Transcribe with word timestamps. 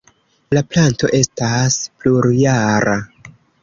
La 0.57 0.63
planto 0.71 1.11
estas 1.19 1.79
plurjara. 2.01 3.01